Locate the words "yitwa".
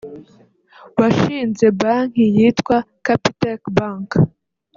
2.37-2.75